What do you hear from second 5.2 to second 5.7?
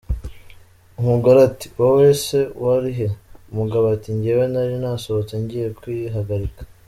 ngiye